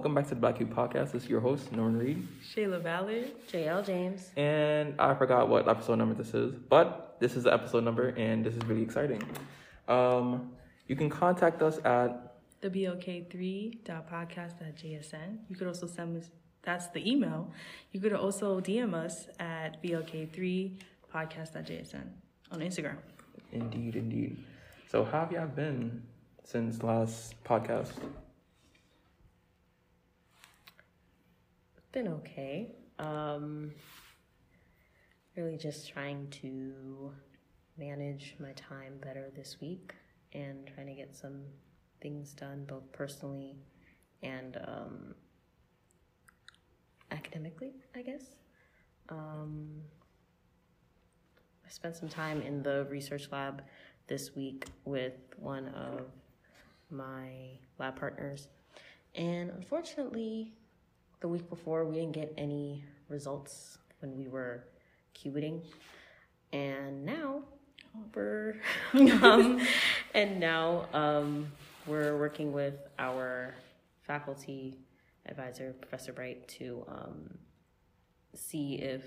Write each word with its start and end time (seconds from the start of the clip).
welcome 0.00 0.14
back 0.14 0.24
to 0.24 0.30
the 0.30 0.40
Black 0.40 0.56
Cube 0.56 0.74
Podcast. 0.74 1.12
This 1.12 1.24
is 1.24 1.28
your 1.28 1.40
host, 1.40 1.72
Norman 1.72 1.98
Reed. 1.98 2.26
Shayla 2.42 2.82
Ballard. 2.82 3.32
JL 3.52 3.84
James. 3.84 4.30
And 4.34 4.94
I 4.98 5.12
forgot 5.12 5.50
what 5.50 5.68
episode 5.68 5.96
number 5.96 6.14
this 6.14 6.32
is, 6.32 6.54
but 6.54 7.18
this 7.20 7.36
is 7.36 7.44
the 7.44 7.52
episode 7.52 7.84
number, 7.84 8.08
and 8.08 8.42
this 8.42 8.54
is 8.54 8.64
really 8.64 8.80
exciting. 8.80 9.22
Um, 9.88 10.52
you 10.86 10.96
can 10.96 11.10
contact 11.10 11.60
us 11.60 11.80
at 11.84 12.36
The 12.62 12.70
BLK3.podcast.jsn. 12.70 15.38
You 15.50 15.56
could 15.56 15.66
also 15.66 15.86
send 15.86 16.16
us, 16.16 16.30
that's 16.62 16.86
the 16.86 17.06
email. 17.06 17.52
You 17.92 18.00
could 18.00 18.14
also 18.14 18.58
DM 18.58 18.94
us 18.94 19.28
at 19.38 19.82
BLK3podcast.jsn 19.82 22.06
on 22.50 22.60
Instagram. 22.60 22.96
Indeed, 23.52 23.96
indeed. 23.96 24.42
So, 24.88 25.04
how 25.04 25.20
have 25.20 25.32
y'all 25.32 25.46
been 25.46 26.04
since 26.42 26.82
last 26.82 27.34
podcast? 27.44 27.92
Been 31.92 32.06
okay. 32.08 32.68
Um, 33.00 33.72
really 35.36 35.56
just 35.56 35.88
trying 35.88 36.28
to 36.28 37.12
manage 37.76 38.36
my 38.38 38.52
time 38.52 38.94
better 39.02 39.32
this 39.34 39.56
week 39.60 39.94
and 40.32 40.70
trying 40.72 40.86
to 40.86 40.94
get 40.94 41.16
some 41.16 41.40
things 42.00 42.32
done 42.32 42.64
both 42.68 42.92
personally 42.92 43.56
and 44.22 44.56
um, 44.68 45.14
academically, 47.10 47.72
I 47.96 48.02
guess. 48.02 48.24
Um, 49.08 49.82
I 51.66 51.70
spent 51.70 51.96
some 51.96 52.08
time 52.08 52.40
in 52.40 52.62
the 52.62 52.86
research 52.88 53.28
lab 53.32 53.62
this 54.06 54.36
week 54.36 54.66
with 54.84 55.14
one 55.36 55.68
of 55.68 56.02
my 56.88 57.30
lab 57.78 57.96
partners. 57.96 58.46
And 59.16 59.50
unfortunately, 59.50 60.52
the 61.20 61.28
week 61.28 61.48
before, 61.48 61.84
we 61.84 61.96
didn't 61.96 62.12
get 62.12 62.32
any 62.36 62.84
results 63.08 63.78
when 64.00 64.16
we 64.16 64.28
were 64.28 64.64
cubiting. 65.14 65.62
And 66.52 67.04
now 67.04 67.42
we're, 68.14 68.56
um, 68.94 69.60
and 70.14 70.40
now 70.40 70.86
um, 70.92 71.52
we're 71.86 72.18
working 72.18 72.52
with 72.52 72.74
our 72.98 73.54
faculty 74.02 74.78
advisor, 75.26 75.74
Professor 75.80 76.12
Bright, 76.12 76.48
to 76.48 76.84
um, 76.88 77.38
see 78.34 78.76
if 78.76 79.02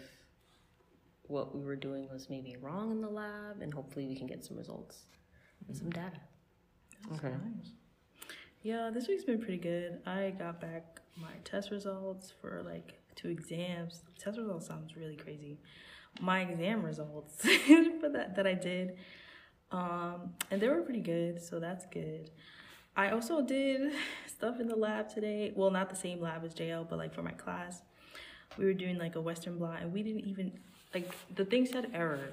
what 1.28 1.56
we 1.56 1.64
were 1.64 1.76
doing 1.76 2.08
was 2.12 2.30
maybe 2.30 2.58
wrong 2.62 2.92
in 2.92 3.02
the 3.02 3.10
lab, 3.10 3.62
and 3.62 3.74
hopefully 3.74 4.08
we 4.08 4.16
can 4.16 4.28
get 4.28 4.44
some 4.44 4.58
results 4.58 5.06
and 5.68 5.76
some 5.76 5.90
data. 5.90 6.20
Okay. 7.14 7.34
Yeah, 8.62 8.92
this 8.94 9.08
week's 9.08 9.24
been 9.24 9.40
pretty 9.40 9.58
good. 9.58 10.00
I 10.06 10.34
got 10.38 10.62
back 10.62 11.02
my 11.16 11.32
test 11.44 11.72
results 11.72 12.34
for 12.42 12.64
like 12.64 12.94
two 13.16 13.30
exams. 13.30 14.02
Test 14.18 14.38
results 14.38 14.68
sounds 14.68 14.96
really 14.96 15.16
crazy. 15.16 15.60
My 16.22 16.42
exam 16.42 16.84
results 16.84 17.42
for 18.00 18.10
that 18.10 18.36
that 18.36 18.46
I 18.46 18.54
did, 18.54 18.98
um, 19.72 20.34
and 20.52 20.62
they 20.62 20.68
were 20.68 20.82
pretty 20.82 21.02
good, 21.02 21.42
so 21.42 21.60
that's 21.60 21.86
good. 21.88 22.30
I 22.96 23.10
also 23.10 23.42
did 23.42 23.94
stuff 24.28 24.60
in 24.60 24.68
the 24.68 24.76
lab 24.76 25.10
today. 25.10 25.52
Well, 25.56 25.72
not 25.72 25.90
the 25.90 25.96
same 25.96 26.22
lab 26.22 26.44
as 26.46 26.54
JL, 26.54 26.88
but 26.88 27.00
like 27.00 27.14
for 27.14 27.24
my 27.24 27.32
class, 27.32 27.82
we 28.58 28.66
were 28.66 28.74
doing 28.74 28.98
like 28.98 29.16
a 29.16 29.22
Western 29.22 29.58
blot, 29.58 29.82
and 29.82 29.92
we 29.92 30.04
didn't 30.04 30.26
even 30.26 30.52
like 30.94 31.10
the 31.36 31.46
thing 31.46 31.66
said 31.66 31.90
error. 31.94 32.30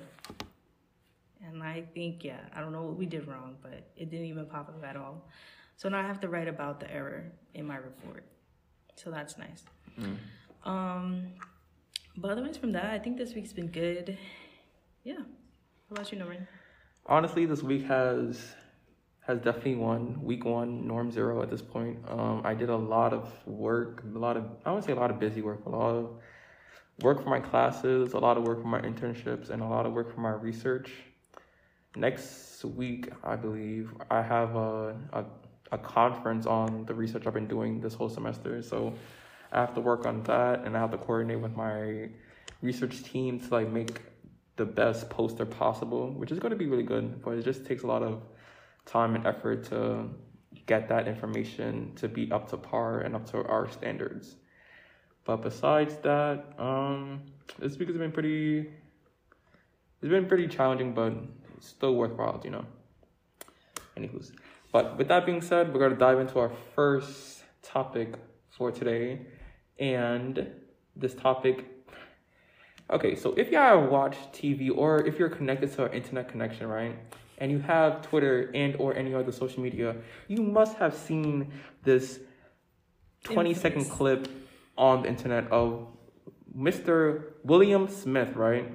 And 1.47 1.63
I 1.63 1.85
think, 1.95 2.23
yeah, 2.23 2.41
I 2.55 2.61
don't 2.61 2.73
know 2.73 2.83
what 2.83 2.97
we 2.97 3.07
did 3.07 3.27
wrong, 3.27 3.57
but 3.63 3.91
it 3.97 4.11
didn't 4.11 4.27
even 4.27 4.45
pop 4.45 4.69
up 4.69 4.85
at 4.85 4.97
all. 4.97 5.27
So 5.79 5.89
now 5.89 5.99
I 5.99 6.07
have 6.07 6.21
to 6.21 6.29
write 6.29 6.49
about 6.49 6.81
the 6.81 6.93
error 6.93 7.25
in 7.55 7.67
my 7.67 7.77
report. 7.77 8.25
So 9.03 9.11
that's 9.11 9.39
nice. 9.39 9.65
Um, 10.65 11.29
but 12.19 12.31
otherwise 12.31 12.59
from 12.59 12.73
that, 12.73 12.91
I 12.91 12.99
think 12.99 13.17
this 13.17 13.35
week's 13.35 13.53
been 13.53 13.69
good. 13.69 14.19
Yeah. 15.05 15.15
How 15.19 15.93
about 15.93 16.13
you, 16.13 16.19
Norman? 16.19 16.47
Honestly, 17.07 17.47
this 17.47 17.63
week 17.63 17.87
has 17.87 18.55
has 19.27 19.39
definitely 19.39 19.77
won 19.77 20.23
week 20.23 20.45
one 20.45 20.87
norm 20.87 21.11
zero 21.11 21.43
at 21.43 21.51
this 21.51 21.63
point. 21.63 21.99
Um, 22.09 22.43
I 22.45 22.53
did 22.53 22.69
a 22.69 22.77
lot 22.77 23.13
of 23.15 23.33
work, 23.47 24.03
a 24.15 24.19
lot 24.19 24.37
of 24.37 24.45
I 24.67 24.71
wouldn't 24.71 24.85
say 24.85 24.93
a 24.93 24.97
lot 24.97 25.11
of 25.11 25.19
busy 25.19 25.41
work, 25.41 25.65
a 25.65 25.71
lot 25.71 25.95
of 25.95 26.11
work 27.01 27.23
for 27.23 27.31
my 27.31 27.41
classes, 27.41 28.13
a 28.13 28.19
lot 28.19 28.37
of 28.37 28.43
work 28.47 28.61
for 28.61 28.69
my 28.69 28.81
internships, 28.83 29.49
and 29.49 29.63
a 29.63 29.67
lot 29.67 29.87
of 29.87 29.93
work 29.93 30.15
for 30.15 30.21
my 30.21 30.33
research. 30.33 30.91
Next 31.97 32.65
week, 32.65 33.09
I 33.25 33.37
believe 33.37 33.93
I 34.11 34.21
have 34.21 34.57
a 34.57 34.97
a, 35.13 35.25
a 35.73 35.79
conference 35.79 36.47
on 36.47 36.85
the 36.87 36.95
research 36.95 37.27
I've 37.27 37.35
been 37.35 37.47
doing 37.47 37.81
this 37.81 37.95
whole 37.95 38.09
semester. 38.09 38.63
So 38.63 38.95
I 39.53 39.61
have 39.61 39.75
to 39.75 39.81
work 39.81 40.07
on 40.07 40.23
that, 40.25 40.65
and 40.65 40.77
I 40.77 40.81
have 40.81 40.91
to 40.93 40.99
coordinate 40.99 41.41
with 41.41 41.57
my 41.57 42.09
research 42.63 43.03
team 43.03 43.41
to 43.41 43.49
like 43.55 43.71
make 43.71 44.01
the 44.57 44.65
best 44.65 45.09
poster 45.09 45.47
possible, 45.47 46.13
which 46.13 46.31
is 46.31 46.39
going 46.39 46.51
to 46.51 46.57
be 46.57 46.67
really 46.67 46.83
good. 46.83 47.23
But 47.23 47.39
it 47.39 47.45
just 47.45 47.67
takes 47.67 47.83
a 47.83 47.87
lot 47.87 48.03
of 48.03 48.23
time 48.87 49.15
and 49.15 49.27
effort 49.27 49.65
to 49.71 50.09
get 50.67 50.89
that 50.89 51.07
information 51.07 51.93
to 51.97 52.09
be 52.09 52.31
up 52.33 52.49
to 52.51 52.57
par 52.57 53.01
and 53.01 53.15
up 53.15 53.29
to 53.31 53.45
our 53.47 53.71
standards. 53.71 54.37
But 55.25 55.43
besides 55.43 55.97
that, 55.99 56.55
um, 56.59 57.23
this 57.59 57.79
week 57.79 57.89
has 57.89 57.99
been 57.99 58.13
pretty. 58.13 58.71
It's 60.03 60.09
been 60.09 60.27
pretty 60.27 60.49
challenging, 60.49 60.95
but 60.95 61.13
still 61.61 61.95
worthwhile, 61.95 62.41
you 62.43 62.51
know. 62.51 62.65
Anywho's, 63.97 64.33
but 64.73 64.97
with 64.99 65.09
that 65.09 65.27
being 65.27 65.41
said, 65.41 65.73
we're 65.73 65.81
gonna 65.81 65.97
dive 65.97 66.19
into 66.21 66.39
our 66.39 66.53
first 66.75 67.43
topic 67.63 68.15
for 68.51 68.71
today, 68.71 69.21
and 69.79 70.47
this 70.97 71.15
topic. 71.15 71.67
Okay, 72.91 73.15
so 73.15 73.33
if 73.37 73.51
y'all 73.51 73.87
watch 73.87 74.17
TV 74.33 74.71
or 74.75 75.07
if 75.07 75.19
you're 75.19 75.29
connected 75.29 75.73
to 75.75 75.85
an 75.85 75.93
internet 75.93 76.29
connection, 76.29 76.69
right, 76.69 76.97
and 77.39 77.51
you 77.51 77.59
have 77.61 78.03
Twitter 78.03 78.51
and 78.55 78.77
or 78.77 78.95
any 78.95 79.15
other 79.15 79.33
social 79.33 79.63
media, 79.63 79.97
you 80.29 80.43
must 80.43 80.77
have 80.77 80.95
seen 80.95 81.53
this 81.85 82.21
20 83.25 83.55
second 83.55 83.81
Infamous. 83.81 83.97
clip 83.97 84.29
on 84.77 85.03
the 85.03 85.09
internet 85.09 85.51
of 85.51 85.87
Mr. 86.57 87.33
William 87.45 87.89
Smith, 87.89 88.35
right? 88.35 88.71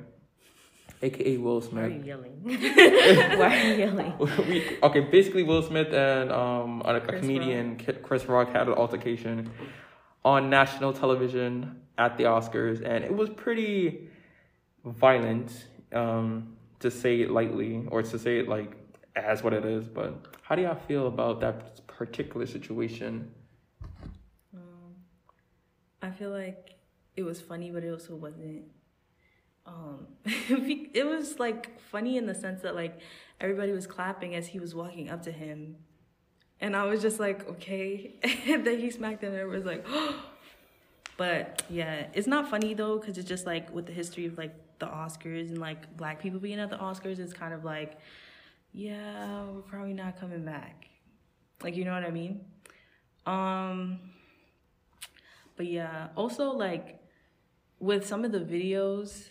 AKA 1.05 1.37
Will 1.37 1.61
Smith. 1.61 1.83
Why 1.83 1.87
are 1.87 1.97
you 1.97 2.03
yelling? 2.03 3.39
Why 3.39 3.57
are 3.57 3.67
you 3.67 3.75
yelling? 3.75 4.13
we, 4.49 4.77
okay, 4.83 5.01
basically 5.01 5.43
Will 5.43 5.61
Smith 5.61 5.93
and 5.93 6.31
um 6.31 6.81
a, 6.85 6.99
Chris 6.99 7.21
comedian 7.21 7.77
Ki- 7.77 7.99
Chris 8.03 8.25
Rock 8.25 8.51
had 8.51 8.67
an 8.67 8.73
altercation 8.73 9.49
on 10.23 10.49
national 10.49 10.91
television 10.91 11.81
at 11.97 12.17
the 12.17 12.23
Oscars, 12.23 12.83
and 12.83 13.03
it 13.03 13.15
was 13.15 13.29
pretty 13.29 14.09
violent, 14.83 15.67
um, 15.93 16.55
to 16.79 16.91
say 16.91 17.21
it 17.21 17.31
lightly, 17.31 17.85
or 17.89 18.01
to 18.01 18.19
say 18.19 18.39
it 18.39 18.47
like 18.49 18.75
as 19.15 19.43
what 19.43 19.53
it 19.53 19.65
is. 19.65 19.87
But 19.87 20.35
how 20.41 20.55
do 20.55 20.63
y'all 20.63 20.75
feel 20.75 21.07
about 21.07 21.39
that 21.41 21.85
particular 21.87 22.45
situation? 22.45 23.31
Um, 24.53 24.95
I 26.01 26.11
feel 26.11 26.31
like 26.31 26.75
it 27.15 27.23
was 27.23 27.39
funny, 27.39 27.71
but 27.71 27.83
it 27.83 27.91
also 27.91 28.15
wasn't. 28.15 28.63
Um, 29.65 30.07
it 30.25 31.07
was 31.07 31.39
like 31.39 31.79
funny 31.79 32.17
in 32.17 32.25
the 32.25 32.35
sense 32.35 32.61
that 32.61 32.75
like 32.75 32.99
everybody 33.39 33.71
was 33.71 33.87
clapping 33.87 34.35
as 34.35 34.47
he 34.47 34.59
was 34.59 34.75
walking 34.75 35.09
up 35.09 35.23
to 35.23 35.31
him, 35.31 35.77
and 36.61 36.75
I 36.75 36.85
was 36.85 37.01
just 37.01 37.19
like, 37.19 37.47
okay. 37.49 38.13
and 38.47 38.65
then 38.65 38.79
he 38.79 38.91
smacked 38.91 39.23
him, 39.23 39.31
and 39.31 39.39
everybody 39.39 39.63
was 39.63 39.65
like, 39.65 40.15
but 41.17 41.63
yeah, 41.69 42.07
it's 42.13 42.27
not 42.27 42.49
funny 42.49 42.73
though, 42.73 42.99
because 42.99 43.17
it's 43.17 43.27
just 43.27 43.45
like 43.45 43.73
with 43.73 43.85
the 43.85 43.93
history 43.93 44.25
of 44.25 44.37
like 44.37 44.53
the 44.79 44.87
Oscars 44.87 45.49
and 45.49 45.57
like 45.57 45.95
black 45.97 46.21
people 46.21 46.39
being 46.39 46.59
at 46.59 46.69
the 46.69 46.77
Oscars, 46.77 47.19
it's 47.19 47.33
kind 47.33 47.53
of 47.53 47.63
like, 47.63 47.97
yeah, 48.73 49.43
we're 49.45 49.61
probably 49.61 49.93
not 49.93 50.19
coming 50.19 50.43
back. 50.43 50.89
Like, 51.63 51.75
you 51.75 51.85
know 51.85 51.93
what 51.93 52.03
I 52.03 52.11
mean? 52.11 52.41
Um, 53.25 53.99
but 55.55 55.67
yeah, 55.67 56.09
also 56.15 56.51
like 56.51 56.99
with 57.79 58.05
some 58.05 58.25
of 58.25 58.31
the 58.31 58.39
videos, 58.39 59.29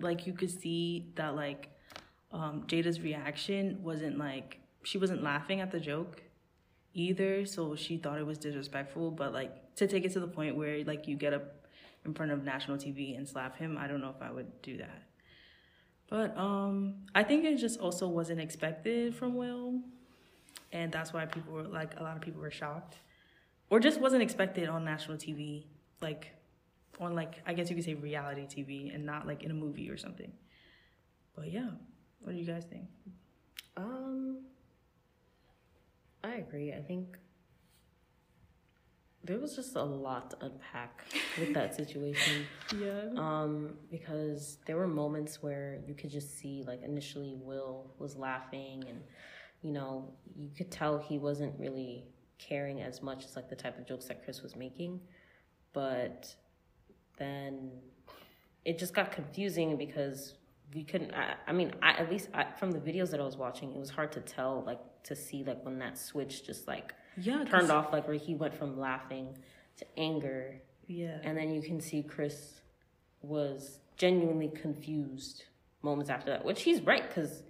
like 0.00 0.26
you 0.26 0.32
could 0.32 0.50
see 0.50 1.06
that 1.14 1.36
like 1.36 1.68
um, 2.32 2.64
Jada's 2.66 3.00
reaction 3.00 3.78
wasn't 3.82 4.18
like 4.18 4.60
she 4.82 4.98
wasn't 4.98 5.22
laughing 5.22 5.60
at 5.60 5.70
the 5.70 5.80
joke 5.80 6.22
either, 6.92 7.46
so 7.46 7.74
she 7.74 7.96
thought 7.96 8.18
it 8.18 8.26
was 8.26 8.38
disrespectful. 8.38 9.10
But 9.10 9.32
like 9.32 9.74
to 9.76 9.86
take 9.86 10.04
it 10.04 10.12
to 10.12 10.20
the 10.20 10.28
point 10.28 10.56
where 10.56 10.84
like 10.84 11.06
you 11.06 11.16
get 11.16 11.32
up 11.32 11.66
in 12.04 12.12
front 12.12 12.32
of 12.32 12.44
national 12.44 12.76
TV 12.76 13.16
and 13.16 13.26
slap 13.26 13.56
him, 13.56 13.78
I 13.78 13.86
don't 13.86 14.00
know 14.00 14.10
if 14.10 14.20
I 14.20 14.30
would 14.30 14.62
do 14.62 14.76
that. 14.78 15.02
But 16.08 16.36
um, 16.36 16.94
I 17.14 17.22
think 17.22 17.44
it 17.44 17.56
just 17.56 17.80
also 17.80 18.06
wasn't 18.08 18.40
expected 18.40 19.14
from 19.14 19.34
Will, 19.34 19.80
and 20.72 20.92
that's 20.92 21.12
why 21.12 21.24
people 21.24 21.54
were 21.54 21.62
like 21.62 21.98
a 21.98 22.02
lot 22.02 22.16
of 22.16 22.22
people 22.22 22.40
were 22.40 22.50
shocked 22.50 22.98
or 23.70 23.80
just 23.80 24.00
wasn't 24.00 24.22
expected 24.22 24.68
on 24.68 24.84
national 24.84 25.16
TV, 25.16 25.64
like 26.00 26.32
on 27.00 27.14
like 27.14 27.42
I 27.46 27.54
guess 27.54 27.70
you 27.70 27.76
could 27.76 27.84
say 27.84 27.94
reality 27.94 28.46
TV 28.46 28.94
and 28.94 29.04
not 29.04 29.26
like 29.26 29.42
in 29.42 29.50
a 29.50 29.54
movie 29.54 29.90
or 29.90 29.96
something. 29.96 30.32
But 31.36 31.50
yeah, 31.52 31.70
what 32.20 32.32
do 32.32 32.38
you 32.38 32.46
guys 32.46 32.64
think? 32.64 32.88
Um, 33.76 34.38
I 36.22 36.34
agree. 36.34 36.72
I 36.72 36.80
think 36.80 37.18
there 39.24 39.38
was 39.38 39.56
just 39.56 39.74
a 39.74 39.82
lot 39.82 40.30
to 40.30 40.46
unpack 40.46 41.04
with 41.38 41.54
that 41.54 41.74
situation. 41.76 42.46
Yeah. 42.78 43.08
Um, 43.16 43.74
because 43.90 44.58
there 44.66 44.76
were 44.76 44.86
moments 44.86 45.42
where 45.42 45.80
you 45.86 45.94
could 45.94 46.10
just 46.10 46.38
see, 46.38 46.62
like, 46.66 46.82
initially 46.82 47.34
Will 47.36 47.90
was 47.98 48.16
laughing, 48.16 48.84
and 48.88 49.00
you 49.62 49.72
know, 49.72 50.12
you 50.36 50.50
could 50.56 50.70
tell 50.70 50.98
he 50.98 51.18
wasn't 51.18 51.58
really 51.58 52.04
caring 52.38 52.82
as 52.82 53.02
much 53.02 53.24
as 53.24 53.36
like 53.36 53.48
the 53.48 53.56
type 53.56 53.78
of 53.78 53.86
jokes 53.86 54.06
that 54.06 54.22
Chris 54.24 54.42
was 54.42 54.54
making. 54.56 55.00
But 55.72 56.34
then 57.18 57.70
it 58.64 58.78
just 58.78 58.94
got 58.94 59.12
confusing 59.12 59.76
because 59.76 60.34
we 60.74 60.82
couldn't. 60.84 61.12
I, 61.14 61.34
I 61.46 61.52
mean, 61.52 61.72
I, 61.82 61.92
at 61.92 62.10
least 62.10 62.28
I, 62.34 62.46
from 62.58 62.70
the 62.72 62.78
videos 62.80 63.10
that 63.10 63.20
I 63.20 63.24
was 63.24 63.36
watching, 63.36 63.72
it 63.72 63.78
was 63.78 63.90
hard 63.90 64.12
to 64.12 64.20
tell, 64.20 64.62
like, 64.66 64.80
to 65.04 65.14
see 65.14 65.44
like 65.44 65.64
when 65.64 65.78
that 65.80 65.98
switch 65.98 66.44
just 66.46 66.66
like 66.66 66.94
yeah, 67.16 67.44
turned 67.44 67.70
off, 67.70 67.92
like 67.92 68.08
where 68.08 68.16
he 68.16 68.34
went 68.34 68.54
from 68.54 68.78
laughing 68.78 69.36
to 69.76 69.86
anger, 69.98 70.60
Yeah. 70.86 71.18
and 71.22 71.36
then 71.36 71.52
you 71.52 71.60
can 71.62 71.80
see 71.80 72.02
Chris 72.02 72.54
was 73.22 73.78
genuinely 73.96 74.48
confused 74.48 75.44
moments 75.82 76.10
after 76.10 76.30
that, 76.30 76.44
which 76.44 76.62
he's 76.62 76.80
right 76.80 77.06
because. 77.06 77.42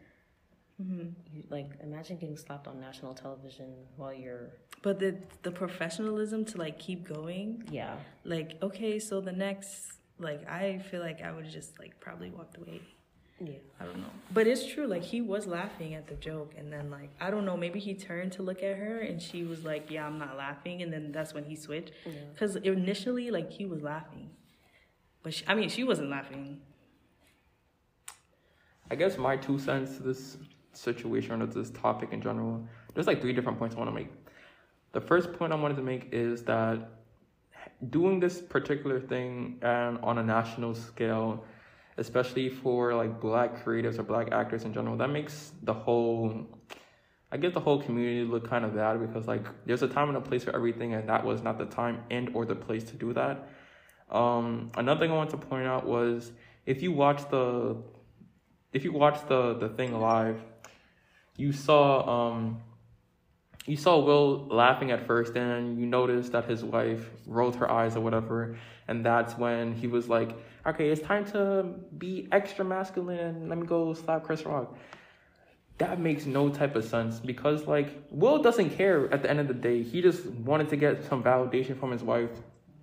Hmm 0.82 1.08
Like, 1.50 1.70
imagine 1.82 2.16
getting 2.16 2.36
slapped 2.36 2.66
on 2.66 2.80
national 2.80 3.14
television 3.14 3.70
while 3.96 4.12
you're, 4.12 4.50
But 4.82 4.98
the 4.98 5.16
the 5.42 5.50
professionalism 5.52 6.44
to 6.46 6.58
like 6.58 6.78
keep 6.78 7.00
going, 7.16 7.64
yeah, 7.70 7.96
like 8.24 8.58
okay, 8.62 8.98
so 8.98 9.20
the 9.20 9.32
next, 9.32 9.72
like 10.18 10.42
I 10.48 10.78
feel 10.90 11.00
like 11.00 11.22
I 11.22 11.30
would 11.32 11.48
just 11.58 11.78
like 11.78 12.00
probably 12.00 12.30
walked 12.30 12.56
away. 12.58 12.80
yeah. 13.40 13.58
I 13.80 13.84
don't 13.84 13.98
know. 13.98 14.12
But 14.32 14.46
it's 14.46 14.64
true, 14.72 14.86
like 14.86 15.02
he 15.02 15.20
was 15.20 15.46
laughing 15.46 15.94
at 15.94 16.06
the 16.06 16.14
joke 16.28 16.52
and 16.58 16.72
then 16.72 16.90
like 16.90 17.10
I 17.20 17.30
don't 17.30 17.44
know, 17.48 17.56
maybe 17.56 17.78
he 17.80 17.94
turned 17.94 18.32
to 18.32 18.42
look 18.42 18.62
at 18.62 18.76
her 18.76 18.98
and 19.08 19.20
she 19.22 19.44
was 19.44 19.64
like, 19.64 19.90
"Yeah, 19.90 20.06
I'm 20.06 20.18
not 20.18 20.36
laughing." 20.36 20.82
And 20.82 20.92
then 20.92 21.12
that's 21.12 21.32
when 21.34 21.44
he 21.44 21.56
switched 21.56 21.92
yeah. 22.06 22.12
cuz 22.38 22.56
initially 22.56 23.30
like 23.30 23.50
he 23.58 23.64
was 23.66 23.80
laughing. 23.82 24.30
But 25.22 25.34
she, 25.34 25.44
I 25.46 25.54
mean, 25.54 25.68
she 25.68 25.84
wasn't 25.84 26.10
laughing. 26.10 26.60
I 28.90 28.94
guess 28.96 29.16
my 29.18 29.36
two 29.36 29.58
cents 29.58 29.96
to 29.96 30.02
this 30.02 30.36
situation 30.76 31.42
or 31.42 31.46
this 31.46 31.70
topic 31.70 32.10
in 32.12 32.20
general, 32.20 32.66
there's 32.94 33.06
like 33.06 33.20
three 33.20 33.32
different 33.32 33.58
points 33.58 33.74
I 33.74 33.78
want 33.78 33.90
to 33.90 33.94
make. 33.94 34.10
The 34.92 35.00
first 35.00 35.32
point 35.32 35.52
I 35.52 35.56
wanted 35.56 35.76
to 35.76 35.82
make 35.82 36.08
is 36.12 36.42
that 36.44 36.78
doing 37.90 38.20
this 38.20 38.40
particular 38.40 39.00
thing 39.00 39.58
and 39.62 39.98
on 39.98 40.18
a 40.18 40.22
national 40.22 40.74
scale, 40.74 41.44
especially 41.96 42.48
for 42.48 42.94
like 42.94 43.20
black 43.20 43.64
creatives 43.64 43.98
or 43.98 44.02
black 44.02 44.32
actors 44.32 44.64
in 44.64 44.72
general, 44.72 44.96
that 44.96 45.10
makes 45.10 45.52
the 45.62 45.74
whole 45.74 46.46
I 47.32 47.36
guess 47.36 47.52
the 47.52 47.60
whole 47.60 47.82
community 47.82 48.24
look 48.24 48.48
kind 48.48 48.64
of 48.64 48.76
bad 48.76 49.00
because 49.00 49.26
like 49.26 49.44
there's 49.66 49.82
a 49.82 49.88
time 49.88 50.08
and 50.08 50.16
a 50.16 50.20
place 50.20 50.44
for 50.44 50.54
everything 50.54 50.94
and 50.94 51.08
that 51.08 51.24
was 51.24 51.42
not 51.42 51.58
the 51.58 51.66
time 51.66 52.04
and 52.08 52.30
or 52.32 52.44
the 52.44 52.54
place 52.54 52.84
to 52.84 52.94
do 52.94 53.12
that. 53.14 53.48
Um, 54.08 54.70
another 54.76 55.00
thing 55.00 55.10
I 55.10 55.16
want 55.16 55.30
to 55.30 55.36
point 55.36 55.66
out 55.66 55.84
was 55.84 56.30
if 56.64 56.80
you 56.80 56.92
watch 56.92 57.28
the 57.30 57.76
if 58.72 58.84
you 58.84 58.92
watch 58.92 59.26
the 59.28 59.54
the 59.54 59.68
thing 59.68 59.98
live, 59.98 60.40
you 61.36 61.52
saw 61.52 62.28
um 62.28 62.60
you 63.66 63.76
saw 63.76 63.98
Will 63.98 64.46
laughing 64.48 64.90
at 64.90 65.06
first 65.06 65.36
and 65.36 65.78
you 65.78 65.86
noticed 65.86 66.32
that 66.32 66.44
his 66.44 66.62
wife 66.62 67.08
rolled 67.26 67.56
her 67.56 67.70
eyes 67.70 67.96
or 67.96 68.00
whatever 68.00 68.56
and 68.88 69.04
that's 69.04 69.38
when 69.38 69.74
he 69.74 69.86
was 69.86 70.08
like, 70.08 70.36
Okay, 70.66 70.90
it's 70.90 71.00
time 71.00 71.24
to 71.26 71.74
be 71.98 72.28
extra 72.32 72.64
masculine 72.64 73.18
and 73.18 73.48
let 73.48 73.58
me 73.58 73.66
go 73.66 73.94
slap 73.94 74.24
Chris 74.24 74.44
Rock. 74.44 74.76
That 75.78 75.98
makes 75.98 76.26
no 76.26 76.48
type 76.50 76.76
of 76.76 76.84
sense 76.84 77.20
because 77.20 77.66
like 77.66 77.90
Will 78.10 78.42
doesn't 78.42 78.70
care 78.70 79.12
at 79.12 79.22
the 79.22 79.30
end 79.30 79.40
of 79.40 79.48
the 79.48 79.54
day. 79.54 79.82
He 79.82 80.02
just 80.02 80.26
wanted 80.26 80.68
to 80.68 80.76
get 80.76 81.04
some 81.04 81.22
validation 81.22 81.78
from 81.78 81.90
his 81.90 82.02
wife 82.02 82.30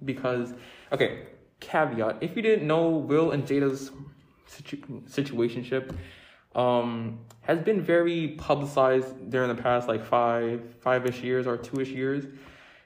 because 0.04 0.54
okay, 0.92 1.28
caveat, 1.60 2.18
if 2.22 2.36
you 2.36 2.42
didn't 2.42 2.68
know 2.68 2.90
Will 2.90 3.32
and 3.32 3.46
Jada's 3.46 3.92
situ- 4.48 5.02
situationship 5.08 5.96
um 6.56 7.20
has 7.42 7.60
been 7.60 7.82
very 7.82 8.30
publicized 8.38 9.30
during 9.30 9.54
the 9.54 9.62
past 9.62 9.88
like 9.88 10.06
five 10.06 10.62
five-ish 10.80 11.22
years 11.22 11.48
or 11.48 11.58
two-ish 11.58 11.90
years. 11.90 12.26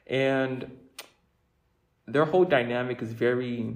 And 0.07 0.71
their 2.07 2.25
whole 2.25 2.45
dynamic 2.45 3.01
is 3.01 3.12
very 3.12 3.75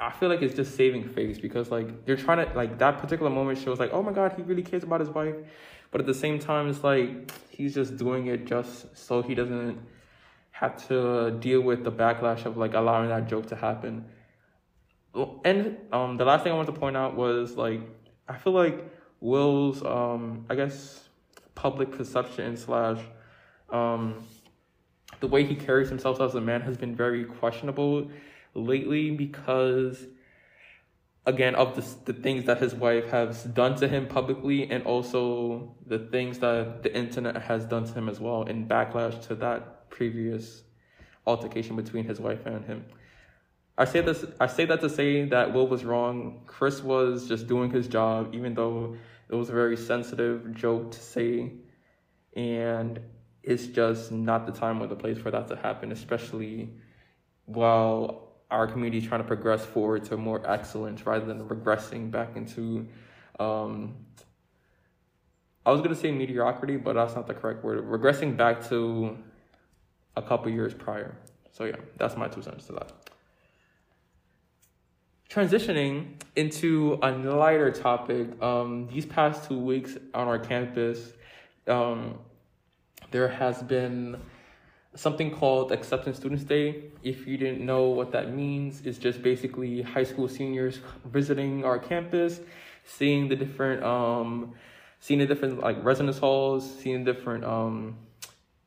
I 0.00 0.10
feel 0.10 0.28
like 0.28 0.42
it's 0.42 0.54
just 0.54 0.76
saving 0.76 1.08
face 1.08 1.38
because 1.38 1.70
like 1.70 2.04
they're 2.04 2.16
trying 2.16 2.46
to 2.46 2.52
like 2.54 2.78
that 2.78 2.98
particular 2.98 3.30
moment 3.30 3.58
shows 3.58 3.78
like 3.78 3.92
oh 3.92 4.02
my 4.02 4.12
god 4.12 4.34
he 4.36 4.42
really 4.42 4.62
cares 4.62 4.82
about 4.82 5.00
his 5.00 5.08
wife. 5.08 5.36
But 5.90 6.00
at 6.00 6.06
the 6.06 6.14
same 6.14 6.38
time 6.38 6.68
it's 6.68 6.82
like 6.82 7.32
he's 7.48 7.74
just 7.74 7.96
doing 7.96 8.26
it 8.26 8.46
just 8.46 8.96
so 8.96 9.22
he 9.22 9.34
doesn't 9.34 9.78
have 10.50 10.88
to 10.88 11.32
deal 11.32 11.60
with 11.60 11.84
the 11.84 11.92
backlash 11.92 12.44
of 12.44 12.56
like 12.56 12.74
allowing 12.74 13.08
that 13.08 13.28
joke 13.28 13.46
to 13.46 13.56
happen. 13.56 14.06
And 15.44 15.78
um 15.92 16.16
the 16.16 16.24
last 16.24 16.44
thing 16.44 16.52
I 16.52 16.56
wanted 16.56 16.72
to 16.72 16.80
point 16.80 16.96
out 16.96 17.14
was 17.14 17.56
like 17.56 17.80
I 18.28 18.36
feel 18.36 18.52
like 18.52 18.84
Will's 19.20 19.82
um 19.84 20.46
I 20.48 20.54
guess 20.54 21.08
public 21.54 21.92
perception 21.92 22.56
slash 22.56 23.00
um 23.70 24.24
the 25.20 25.26
way 25.28 25.44
he 25.44 25.54
carries 25.54 25.88
himself 25.88 26.20
as 26.20 26.34
a 26.34 26.40
man 26.40 26.60
has 26.62 26.76
been 26.76 26.94
very 26.94 27.24
questionable 27.24 28.10
lately 28.54 29.10
because 29.10 30.06
again 31.26 31.54
of 31.54 31.74
the, 31.74 32.12
the 32.12 32.20
things 32.20 32.44
that 32.44 32.58
his 32.58 32.74
wife 32.74 33.08
has 33.10 33.44
done 33.44 33.74
to 33.76 33.88
him 33.88 34.06
publicly 34.06 34.70
and 34.70 34.84
also 34.84 35.74
the 35.86 35.98
things 35.98 36.38
that 36.40 36.82
the 36.82 36.94
internet 36.94 37.40
has 37.40 37.64
done 37.64 37.84
to 37.84 37.92
him 37.94 38.08
as 38.08 38.20
well 38.20 38.42
in 38.42 38.66
backlash 38.68 39.26
to 39.26 39.34
that 39.34 39.88
previous 39.90 40.62
altercation 41.26 41.76
between 41.76 42.04
his 42.04 42.20
wife 42.20 42.44
and 42.46 42.64
him 42.64 42.84
I 43.76 43.84
say 43.84 44.00
this 44.00 44.24
I 44.40 44.46
say 44.46 44.66
that 44.66 44.80
to 44.82 44.90
say 44.90 45.24
that 45.26 45.52
Will 45.52 45.66
was 45.66 45.84
wrong. 45.84 46.42
Chris 46.46 46.82
was 46.82 47.26
just 47.28 47.48
doing 47.48 47.70
his 47.70 47.88
job, 47.88 48.34
even 48.34 48.54
though 48.54 48.96
it 49.28 49.34
was 49.34 49.48
a 49.48 49.52
very 49.52 49.76
sensitive 49.76 50.54
joke 50.54 50.92
to 50.92 51.00
say. 51.00 51.52
And 52.36 53.00
it's 53.42 53.66
just 53.66 54.12
not 54.12 54.46
the 54.46 54.52
time 54.52 54.82
or 54.82 54.86
the 54.86 54.96
place 54.96 55.18
for 55.18 55.30
that 55.30 55.48
to 55.48 55.56
happen, 55.56 55.92
especially 55.92 56.70
while 57.46 58.32
our 58.50 58.66
community 58.66 58.98
is 58.98 59.06
trying 59.06 59.20
to 59.20 59.26
progress 59.26 59.64
forward 59.64 60.04
to 60.04 60.16
more 60.16 60.48
excellence 60.48 61.04
rather 61.04 61.24
than 61.24 61.46
regressing 61.48 62.10
back 62.10 62.36
into 62.36 62.86
um 63.40 63.94
I 65.66 65.72
was 65.72 65.80
gonna 65.80 65.96
say 65.96 66.12
mediocrity, 66.12 66.76
but 66.76 66.92
that's 66.92 67.16
not 67.16 67.26
the 67.26 67.34
correct 67.34 67.64
word. 67.64 67.82
Regressing 67.84 68.36
back 68.36 68.68
to 68.68 69.16
a 70.14 70.22
couple 70.22 70.52
years 70.52 70.74
prior. 70.74 71.16
So 71.50 71.64
yeah, 71.64 71.76
that's 71.96 72.16
my 72.16 72.28
two 72.28 72.42
cents 72.42 72.66
to 72.66 72.74
that 72.74 73.03
transitioning 75.30 76.14
into 76.36 76.98
a 77.02 77.10
lighter 77.10 77.70
topic 77.70 78.40
um, 78.42 78.88
these 78.92 79.06
past 79.06 79.48
two 79.48 79.58
weeks 79.58 79.96
on 80.14 80.28
our 80.28 80.38
campus 80.38 81.12
um, 81.66 82.18
there 83.10 83.28
has 83.28 83.62
been 83.62 84.20
something 84.94 85.30
called 85.30 85.72
acceptance 85.72 86.16
students 86.16 86.44
day. 86.44 86.84
If 87.02 87.26
you 87.26 87.36
didn't 87.36 87.64
know 87.64 87.88
what 87.88 88.12
that 88.12 88.32
means 88.32 88.82
it's 88.84 88.98
just 88.98 89.22
basically 89.22 89.82
high 89.82 90.04
school 90.04 90.28
seniors 90.28 90.80
visiting 91.04 91.64
our 91.64 91.78
campus 91.78 92.40
seeing 92.84 93.28
the 93.28 93.36
different 93.36 93.82
um, 93.82 94.54
seeing 95.00 95.20
the 95.20 95.26
different 95.26 95.60
like 95.60 95.82
residence 95.82 96.18
halls 96.18 96.70
seeing 96.80 97.04
different 97.04 97.44
um, 97.44 97.96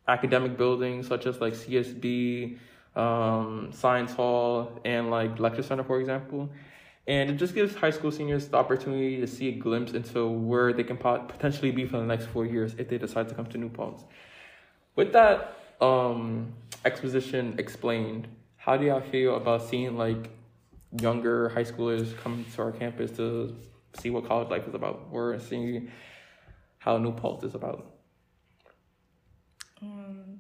academic 0.07 0.57
buildings 0.57 1.07
such 1.07 1.25
as 1.25 1.39
like 1.39 1.53
csb 1.53 2.57
um, 2.97 3.69
science 3.71 4.11
hall 4.13 4.81
and 4.83 5.11
like 5.11 5.39
lecture 5.39 5.63
center, 5.63 5.83
for 5.83 5.99
example. 5.99 6.49
And 7.07 7.29
it 7.29 7.37
just 7.37 7.55
gives 7.55 7.73
high 7.73 7.91
school 7.91 8.11
seniors 8.11 8.47
the 8.49 8.57
opportunity 8.57 9.21
to 9.21 9.27
see 9.27 9.47
a 9.49 9.51
glimpse 9.53 9.93
into 9.93 10.27
where 10.27 10.73
they 10.73 10.83
can 10.83 10.97
pot- 10.97 11.29
potentially 11.29 11.71
be 11.71 11.85
for 11.85 11.97
the 11.97 12.05
next 12.05 12.25
four 12.25 12.45
years 12.45 12.75
if 12.77 12.89
they 12.89 12.97
decide 12.97 13.29
to 13.29 13.35
come 13.35 13.45
to 13.45 13.57
New 13.57 13.69
Paltz. 13.69 14.03
With 14.95 15.13
that 15.13 15.57
um, 15.79 16.53
exposition 16.83 17.55
explained, 17.59 18.27
how 18.57 18.75
do 18.75 18.85
y'all 18.85 18.99
feel 18.99 19.37
about 19.37 19.63
seeing 19.63 19.97
like 19.97 20.29
younger 20.99 21.49
high 21.49 21.63
schoolers 21.63 22.17
come 22.17 22.45
to 22.55 22.61
our 22.61 22.71
campus 22.71 23.11
to 23.11 23.55
see 23.97 24.09
what 24.09 24.27
college 24.27 24.49
life 24.49 24.67
is 24.67 24.73
about, 24.73 25.07
or 25.11 25.39
seeing 25.39 25.89
how 26.79 26.97
New 26.97 27.13
Paltz 27.13 27.43
is 27.43 27.55
about? 27.55 27.85
Um, 29.81 30.39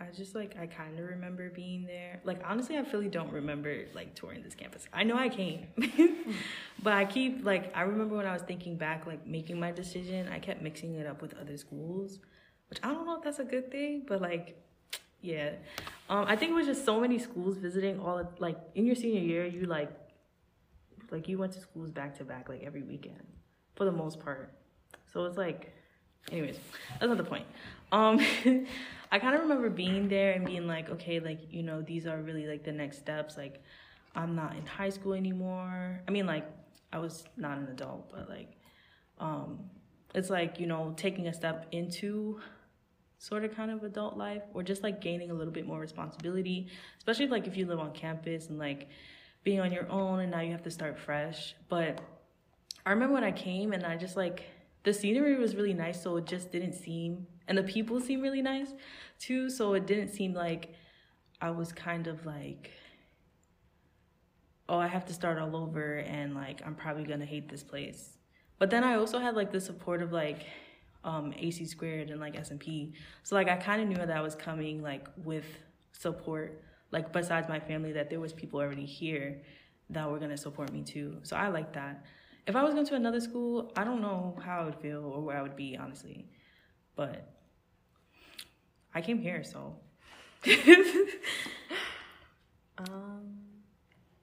I 0.00 0.06
just 0.16 0.34
like 0.34 0.56
I 0.58 0.66
kind 0.66 0.98
of 0.98 1.06
remember 1.06 1.50
being 1.50 1.84
there. 1.84 2.20
Like 2.22 2.40
honestly, 2.44 2.76
I 2.76 2.80
really 2.92 3.08
don't 3.08 3.32
remember 3.32 3.84
like 3.94 4.14
touring 4.14 4.42
this 4.42 4.54
campus. 4.54 4.86
I 4.92 5.02
know 5.02 5.16
I 5.16 5.28
came, 5.28 5.66
but 6.82 6.92
I 6.92 7.04
keep 7.04 7.44
like 7.44 7.76
I 7.76 7.82
remember 7.82 8.16
when 8.16 8.26
I 8.26 8.32
was 8.32 8.42
thinking 8.42 8.76
back, 8.76 9.06
like 9.06 9.26
making 9.26 9.58
my 9.58 9.72
decision. 9.72 10.28
I 10.28 10.38
kept 10.38 10.62
mixing 10.62 10.94
it 10.94 11.06
up 11.06 11.20
with 11.20 11.34
other 11.34 11.56
schools, 11.56 12.20
which 12.70 12.78
I 12.82 12.92
don't 12.92 13.06
know 13.06 13.16
if 13.16 13.24
that's 13.24 13.40
a 13.40 13.44
good 13.44 13.72
thing, 13.72 14.04
but 14.06 14.20
like, 14.22 14.62
yeah. 15.20 15.52
Um, 16.08 16.26
I 16.28 16.36
think 16.36 16.52
it 16.52 16.54
was 16.54 16.66
just 16.66 16.84
so 16.84 17.00
many 17.00 17.18
schools 17.18 17.56
visiting 17.56 17.98
all 17.98 18.18
of, 18.18 18.28
like 18.38 18.56
in 18.76 18.86
your 18.86 18.94
senior 18.94 19.20
year, 19.20 19.46
you 19.46 19.66
like, 19.66 19.90
like 21.10 21.28
you 21.28 21.38
went 21.38 21.52
to 21.54 21.60
schools 21.60 21.90
back 21.90 22.16
to 22.18 22.24
back 22.24 22.48
like 22.48 22.62
every 22.62 22.82
weekend, 22.82 23.26
for 23.74 23.84
the 23.84 23.92
most 23.92 24.20
part. 24.20 24.52
So 25.12 25.24
it's 25.24 25.36
like 25.36 25.72
anyways, 26.30 26.58
that's 27.00 27.08
not 27.08 27.16
the 27.16 27.24
point. 27.24 27.46
Um, 27.92 28.20
I 29.10 29.18
kind 29.18 29.34
of 29.34 29.42
remember 29.42 29.70
being 29.70 30.08
there 30.08 30.32
and 30.32 30.44
being 30.44 30.66
like, 30.66 30.90
okay, 30.90 31.20
like 31.20 31.52
you 31.52 31.62
know, 31.62 31.82
these 31.82 32.06
are 32.06 32.18
really 32.20 32.46
like 32.46 32.64
the 32.64 32.72
next 32.72 32.98
steps. 32.98 33.36
Like, 33.36 33.62
I'm 34.14 34.34
not 34.34 34.56
in 34.56 34.66
high 34.66 34.90
school 34.90 35.14
anymore. 35.14 36.00
I 36.06 36.10
mean, 36.10 36.26
like, 36.26 36.46
I 36.92 36.98
was 36.98 37.24
not 37.36 37.58
an 37.58 37.68
adult, 37.68 38.10
but 38.10 38.28
like, 38.28 38.52
um, 39.18 39.58
it's 40.14 40.30
like 40.30 40.60
you 40.60 40.66
know, 40.66 40.92
taking 40.96 41.28
a 41.28 41.32
step 41.32 41.66
into 41.72 42.40
sort 43.18 43.44
of 43.44 43.54
kind 43.54 43.70
of 43.70 43.82
adult 43.82 44.16
life 44.16 44.42
or 44.54 44.62
just 44.62 44.82
like 44.82 45.00
gaining 45.00 45.30
a 45.30 45.34
little 45.34 45.52
bit 45.52 45.66
more 45.66 45.80
responsibility 45.80 46.68
especially 46.98 47.26
like 47.26 47.46
if 47.46 47.56
you 47.56 47.66
live 47.66 47.80
on 47.80 47.92
campus 47.92 48.48
and 48.48 48.58
like 48.58 48.88
being 49.42 49.60
on 49.60 49.72
your 49.72 49.90
own 49.90 50.20
and 50.20 50.30
now 50.30 50.40
you 50.40 50.52
have 50.52 50.62
to 50.62 50.70
start 50.70 50.96
fresh 50.98 51.54
but 51.68 52.00
i 52.86 52.90
remember 52.90 53.14
when 53.14 53.24
i 53.24 53.32
came 53.32 53.72
and 53.72 53.84
i 53.84 53.96
just 53.96 54.16
like 54.16 54.44
the 54.84 54.92
scenery 54.92 55.36
was 55.36 55.54
really 55.54 55.74
nice 55.74 56.02
so 56.02 56.16
it 56.16 56.26
just 56.26 56.50
didn't 56.52 56.74
seem 56.74 57.26
and 57.46 57.56
the 57.56 57.62
people 57.62 58.00
seemed 58.00 58.22
really 58.22 58.42
nice 58.42 58.72
too 59.18 59.50
so 59.50 59.74
it 59.74 59.86
didn't 59.86 60.08
seem 60.08 60.32
like 60.34 60.74
i 61.40 61.50
was 61.50 61.72
kind 61.72 62.06
of 62.06 62.24
like 62.26 62.70
oh 64.68 64.78
i 64.78 64.86
have 64.86 65.04
to 65.04 65.12
start 65.12 65.38
all 65.38 65.56
over 65.56 65.98
and 65.98 66.34
like 66.34 66.62
i'm 66.64 66.74
probably 66.74 67.04
gonna 67.04 67.24
hate 67.24 67.48
this 67.48 67.62
place 67.62 68.18
but 68.58 68.70
then 68.70 68.84
i 68.84 68.94
also 68.94 69.18
had 69.18 69.34
like 69.34 69.50
the 69.50 69.60
support 69.60 70.02
of 70.02 70.12
like 70.12 70.46
um, 71.04 71.32
AC 71.36 71.64
squared 71.66 72.10
and 72.10 72.20
like 72.20 72.36
S&P. 72.36 72.92
So 73.22 73.34
like 73.34 73.48
I 73.48 73.56
kind 73.56 73.80
of 73.82 73.88
knew 73.88 73.96
that 73.96 74.10
I 74.10 74.20
was 74.20 74.34
coming 74.34 74.82
like 74.82 75.08
with 75.16 75.46
support, 75.92 76.62
like 76.90 77.12
besides 77.12 77.48
my 77.48 77.60
family, 77.60 77.92
that 77.92 78.10
there 78.10 78.20
was 78.20 78.32
people 78.32 78.60
already 78.60 78.84
here 78.84 79.40
that 79.90 80.10
were 80.10 80.18
gonna 80.18 80.36
support 80.36 80.72
me 80.72 80.82
too. 80.82 81.16
So 81.22 81.36
I 81.36 81.48
like 81.48 81.72
that. 81.74 82.04
If 82.48 82.56
I 82.56 82.64
was 82.64 82.72
going 82.72 82.86
to 82.86 82.94
another 82.94 83.20
school, 83.20 83.70
I 83.76 83.84
don't 83.84 84.00
know 84.00 84.34
how 84.42 84.62
I 84.62 84.64
would 84.64 84.76
feel 84.76 85.04
or 85.04 85.20
where 85.20 85.36
I 85.36 85.42
would 85.42 85.54
be 85.54 85.76
honestly, 85.76 86.26
but 86.96 87.30
I 88.94 89.02
came 89.02 89.18
here, 89.18 89.44
so. 89.44 89.76
Um, 92.78 93.34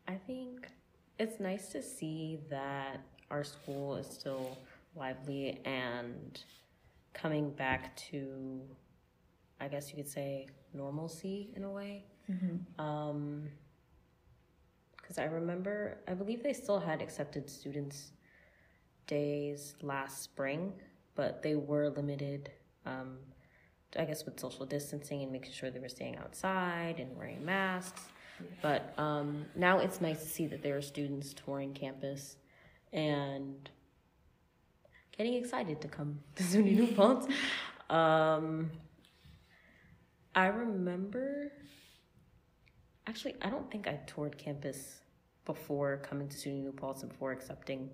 I 0.07 0.15
think 0.15 0.67
it's 1.19 1.41
nice 1.41 1.67
to 1.73 1.81
see 1.81 2.39
that 2.49 3.01
our 3.29 3.43
school 3.43 3.97
is 3.97 4.07
still 4.07 4.57
lively 4.95 5.59
and 5.65 6.41
coming 7.13 7.49
back 7.49 7.97
to, 7.97 8.61
I 9.59 9.67
guess 9.67 9.89
you 9.89 9.97
could 9.97 10.07
say, 10.07 10.47
normalcy 10.73 11.49
in 11.57 11.65
a 11.65 11.69
way. 11.69 12.05
Um, 12.79 13.49
because 14.95 15.17
I 15.17 15.25
remember, 15.25 15.97
I 16.07 16.13
believe 16.13 16.41
they 16.41 16.53
still 16.53 16.79
had 16.79 17.01
accepted 17.01 17.49
students 17.49 18.13
days 19.07 19.75
last 19.81 20.23
spring, 20.23 20.73
but 21.15 21.41
they 21.41 21.55
were 21.55 21.89
limited. 21.89 22.51
Um, 22.85 23.17
I 23.97 24.03
guess 24.05 24.25
with 24.25 24.39
social 24.39 24.65
distancing 24.65 25.23
and 25.23 25.31
making 25.31 25.53
sure 25.53 25.69
they 25.69 25.79
were 25.79 25.89
staying 25.89 26.17
outside 26.17 26.99
and 26.99 27.15
wearing 27.15 27.43
masks. 27.45 28.01
But 28.61 28.93
um, 28.97 29.45
now 29.55 29.79
it's 29.79 30.01
nice 30.01 30.21
to 30.21 30.27
see 30.27 30.47
that 30.47 30.61
there 30.61 30.75
are 30.75 30.81
students 30.81 31.33
touring 31.33 31.73
campus 31.73 32.35
and 32.91 33.69
getting 35.17 35.35
excited 35.35 35.81
to 35.81 35.87
come 35.87 36.19
to 36.35 36.43
SUNY 36.43 36.75
New 36.75 36.87
Paltz. 36.87 37.27
Um, 37.89 38.71
I 40.33 40.47
remember, 40.47 41.53
actually, 43.07 43.35
I 43.41 43.49
don't 43.49 43.71
think 43.71 43.87
I 43.87 43.99
toured 44.07 44.37
campus 44.37 45.01
before 45.45 45.97
coming 45.97 46.27
to 46.27 46.35
SUNY 46.35 46.63
New 46.63 46.71
Paltz 46.73 47.03
and 47.03 47.11
before 47.11 47.31
accepting 47.31 47.89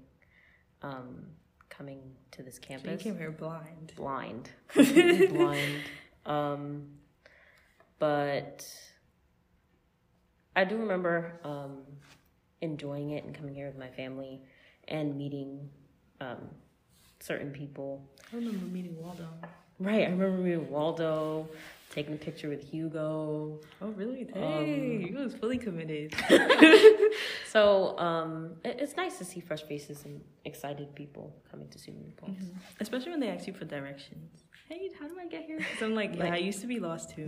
um, 0.81 1.25
coming 1.69 2.00
to 2.31 2.43
this 2.43 2.55
So 2.55 2.61
you 2.61 2.67
campus 2.79 3.03
came 3.03 3.17
here 3.17 3.31
blind. 3.31 3.93
blind, 3.95 4.50
blind. 4.75 5.81
Um, 6.25 6.83
but 8.00 8.65
I 10.55 10.63
do 10.63 10.77
remember 10.77 11.39
um, 11.43 11.77
enjoying 12.61 13.11
it 13.11 13.23
and 13.23 13.33
coming 13.35 13.55
here 13.55 13.67
with 13.67 13.77
my 13.77 13.89
family 13.89 14.41
and 14.88 15.17
meeting 15.17 15.69
um, 16.19 16.50
certain 17.19 17.51
people. 17.51 18.07
I 18.31 18.35
remember 18.38 18.65
meeting 18.65 18.97
Waldo. 18.97 19.27
Right, 19.79 20.01
I 20.01 20.09
remember 20.11 20.38
meeting 20.38 20.69
Waldo, 20.69 21.47
taking 21.91 22.13
a 22.13 22.17
picture 22.17 22.50
with 22.50 22.63
Hugo. 22.63 23.60
Oh, 23.81 23.88
really? 23.89 24.27
Hey, 24.33 25.05
you 25.10 25.17
was 25.17 25.36
fully 25.36 25.57
committed. 25.57 26.13
So 27.48 27.98
um, 28.00 28.53
it- 28.63 28.77
it's 28.79 28.95
nice 28.95 29.17
to 29.17 29.25
see 29.25 29.41
fresh 29.41 29.63
faces 29.63 30.05
and 30.05 30.21
excited 30.45 30.95
people 30.95 31.36
coming 31.51 31.67
to 31.69 31.77
SUNY 31.77 32.01
New 32.05 32.13
Paltz. 32.15 32.45
Especially 32.79 33.12
when 33.12 33.19
they 33.19 33.27
ask 33.27 33.45
you 33.45 33.53
for 33.53 33.65
directions. 33.65 34.43
Hey, 34.69 34.89
how 34.98 35.05
do 35.07 35.15
I 35.19 35.27
get 35.27 35.43
here? 35.43 35.60
So 35.79 35.86
I'm 35.86 35.93
like, 35.95 36.15
yeah, 36.15 36.24
Like- 36.24 36.33
I 36.33 36.38
used 36.38 36.62
to 36.62 36.67
be 36.67 36.79
lost 36.79 37.10
too. 37.15 37.27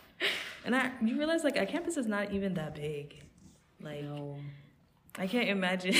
and 0.64 0.74
I, 0.74 0.90
you 1.02 1.18
realize 1.18 1.44
like 1.44 1.58
our 1.58 1.66
campus 1.66 1.98
is 1.98 2.06
not 2.06 2.32
even 2.32 2.54
that 2.54 2.74
big. 2.74 3.20
Like, 3.80 4.04
No. 4.04 4.38
I 5.18 5.26
can't 5.26 5.48
imagine. 5.48 5.94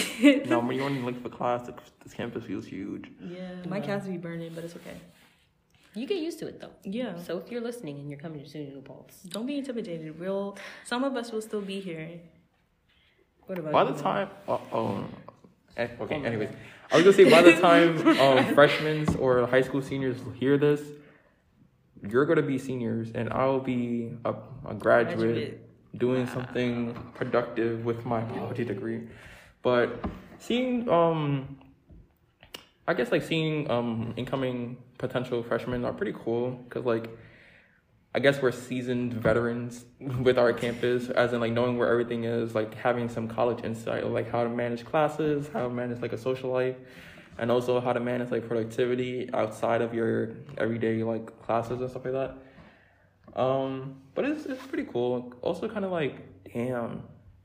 No, 0.49 0.61
when 0.61 0.77
you're 0.77 0.87
only 0.87 1.03
looking 1.03 1.21
for 1.21 1.29
class, 1.29 1.67
this- 1.67 1.75
this 2.05 2.15
campus 2.15 2.45
feels 2.45 2.65
huge. 2.65 3.11
yeah, 3.21 3.51
my 3.67 3.81
cats 3.81 4.07
be 4.07 4.17
burning, 4.17 4.53
but 4.55 4.65
it's 4.65 4.77
okay. 4.77 4.97
You 5.99 6.07
get 6.07 6.19
used 6.19 6.39
to 6.41 6.47
it 6.47 6.61
though. 6.61 6.71
Yeah. 6.85 7.21
So 7.27 7.39
if 7.39 7.51
you're 7.51 7.61
listening 7.61 7.99
and 7.99 8.09
you're 8.09 8.21
coming 8.21 8.41
to 8.43 8.49
SUNY 8.49 8.75
New 8.75 8.83
Paltz, 8.83 9.23
Don't 9.23 9.47
be 9.47 9.59
intimidated. 9.59 10.19
We'll 10.19 10.57
some 10.85 11.03
of 11.03 11.17
us 11.17 11.33
will 11.33 11.43
still 11.43 11.61
be 11.61 11.81
here. 11.81 12.09
What 13.47 13.59
about 13.59 13.73
By 13.73 13.83
you? 13.85 13.93
the 13.95 14.03
time, 14.03 14.29
oh, 14.47 14.61
oh 14.73 15.05
eh, 15.77 15.89
okay. 16.01 16.17
Oh 16.17 16.21
my 16.21 16.27
Anyways, 16.27 16.51
I 16.93 16.97
was 16.97 17.05
gonna 17.05 17.17
say 17.17 17.29
by 17.31 17.43
the 17.43 17.57
time 17.69 18.07
um, 18.21 18.55
freshmen 18.55 19.17
or 19.17 19.47
high 19.47 19.63
school 19.63 19.83
seniors 19.83 20.19
hear 20.39 20.57
this, 20.59 20.83
you're 22.09 22.27
gonna 22.27 22.43
be 22.43 22.59
seniors, 22.59 23.11
and 23.15 23.33
I'll 23.33 23.61
be 23.61 24.13
a, 24.25 24.35
a 24.67 24.75
graduate, 24.75 25.19
Graduate. 25.19 25.99
doing 25.99 26.27
something 26.29 26.95
productive 27.15 27.85
with 27.85 28.05
my 28.05 28.21
biology 28.21 28.65
degree. 28.65 29.09
But 29.63 30.05
seeing, 30.39 30.89
um, 30.89 31.59
I 32.89 32.95
guess 32.95 33.13
like 33.13 33.23
seeing 33.23 33.71
um 33.71 34.15
incoming 34.17 34.79
potential 34.99 35.43
freshmen 35.45 35.85
are 35.85 35.93
pretty 35.93 36.15
cool 36.25 36.51
because 36.51 36.85
like. 36.85 37.09
I 38.15 38.21
guess 38.21 38.41
we're 38.41 38.53
seasoned 38.53 39.13
veterans 39.13 39.85
with 40.01 40.39
our 40.39 40.55
campus, 40.55 41.11
as 41.11 41.35
in 41.35 41.41
like 41.41 41.53
knowing 41.53 41.77
where 41.77 41.89
everything 41.89 42.25
is, 42.25 42.55
like 42.55 42.75
having 42.75 43.09
some 43.11 43.29
college 43.29 43.63
insight 43.63 44.05
like 44.07 44.31
how 44.31 44.45
to 44.45 44.49
manage 44.49 44.87
classes, 44.87 45.49
how 45.53 45.65
to 45.65 45.69
manage 45.69 46.01
like 46.01 46.15
a 46.15 46.19
social 46.19 46.51
life, 46.51 46.75
and 47.37 47.51
also 47.51 47.81
how 47.81 47.93
to 47.93 48.01
manage 48.01 48.31
like 48.31 48.49
productivity 48.49 49.29
outside 49.35 49.83
of 49.83 49.95
your 49.95 50.31
everyday 50.57 51.03
like 51.05 51.39
classes 51.43 51.81
and 51.81 51.91
stuff 51.91 52.05
like 52.07 52.15
that. 52.15 52.39
Um, 53.41 54.01
but 54.15 54.25
it's 54.25 54.47
it's 54.47 54.67
pretty 54.67 54.89
cool. 54.91 55.33
Also, 55.43 55.69
kind 55.69 55.85
of 55.85 55.93
like, 55.93 56.17
damn, 56.53 57.03